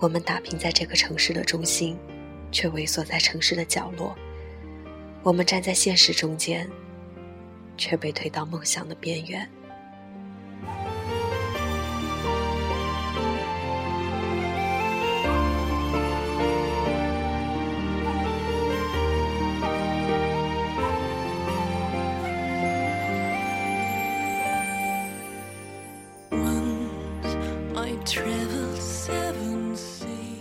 [0.00, 1.98] 我们打拼在这个城市的中心，
[2.52, 4.16] 却萎缩在城市的角落。
[5.24, 6.68] 我们站在现实中间，
[7.76, 9.48] 却被推到梦想的边缘。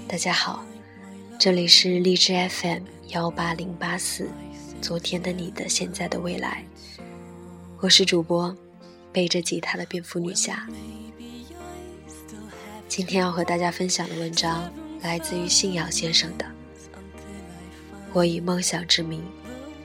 [0.10, 0.64] 大家好，
[1.38, 4.30] 这里是荔枝 FM 幺八零八四，
[4.82, 6.64] 昨天的你的现在的未来，
[7.82, 8.56] 我是主播
[9.12, 10.66] 背着吉他的蝙蝠女侠。
[12.88, 16.46] 今天要和大家分享的文章来自于信仰先生的。
[18.14, 19.22] 我以梦想之名，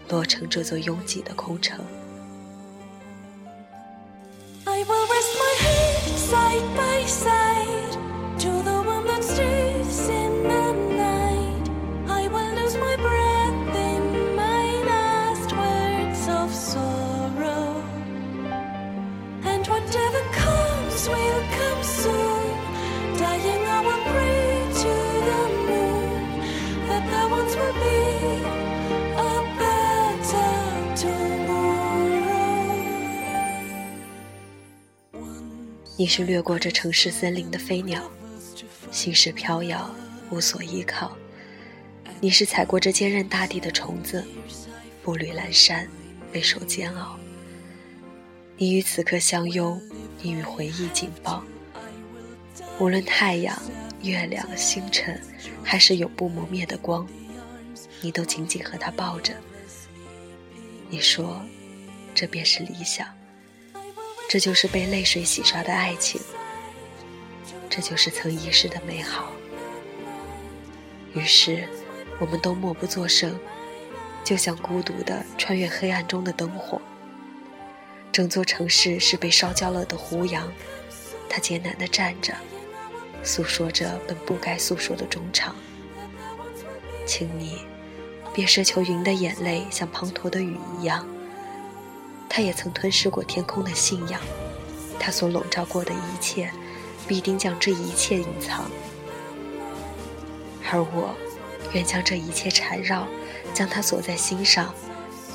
[0.08, 1.84] 落成这座拥挤的空城。
[35.94, 38.02] 你是掠过这城市森林的飞鸟，
[38.90, 39.94] 心事飘摇，
[40.30, 41.12] 无所依靠；
[42.18, 44.24] 你是踩过这坚韧大地的虫子，
[45.02, 45.86] 步履阑珊，
[46.32, 47.18] 备受煎熬。
[48.56, 49.80] 你与此刻相拥，
[50.22, 51.44] 你与回忆紧抱。
[52.78, 53.60] 无论太阳、
[54.02, 55.20] 月亮、星辰，
[55.62, 57.06] 还是永不磨灭的光，
[58.00, 59.34] 你都紧紧和他抱着。
[60.88, 61.42] 你说，
[62.14, 63.06] 这便是理想。
[64.32, 66.18] 这就是被泪水洗刷的爱情，
[67.68, 69.30] 这就是曾遗失的美好。
[71.12, 71.68] 于是，
[72.18, 73.38] 我们都默不作声，
[74.24, 76.80] 就像孤独的穿越黑暗中的灯火。
[78.10, 80.50] 整座城市是被烧焦了的胡杨，
[81.28, 82.34] 它艰难地站着，
[83.22, 85.54] 诉说着本不该诉说的衷肠。
[87.04, 87.66] 请你，
[88.32, 91.06] 别奢求云的眼泪像滂沱的雨一样。
[92.34, 94.18] 他也曾吞噬过天空的信仰，
[94.98, 96.50] 他所笼罩过的一切，
[97.06, 98.70] 必定将这一切隐藏。
[100.70, 101.14] 而我，
[101.74, 103.06] 愿将这一切缠绕，
[103.52, 104.74] 将它锁在心上，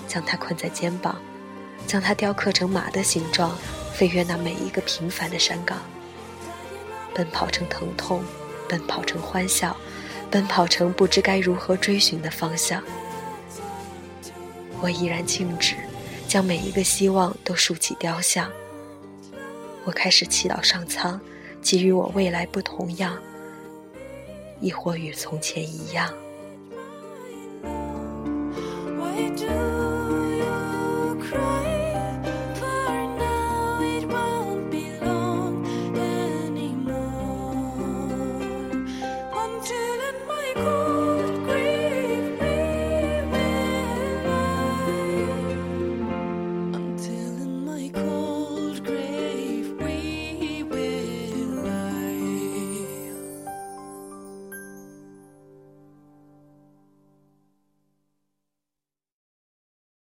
[0.07, 1.21] 将它困在肩膀，
[1.85, 3.55] 将它雕刻成马的形状，
[3.93, 5.77] 飞越那每一个平凡的山岗，
[7.13, 8.23] 奔跑成疼痛，
[8.67, 9.77] 奔跑成欢笑，
[10.31, 12.81] 奔跑成不知该如何追寻的方向。
[14.81, 15.75] 我依然静止。
[16.27, 18.51] 将每一个希望都竖起雕像。
[19.85, 21.19] 我开始祈祷上苍，
[21.61, 23.17] 给予我未来不同样，
[24.59, 26.13] 亦或与从前一样。
[39.67, 39.75] to
[40.27, 40.76] my core